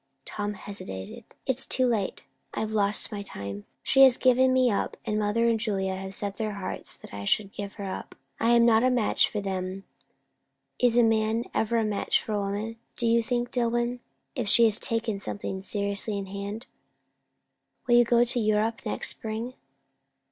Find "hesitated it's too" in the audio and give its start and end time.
0.55-1.85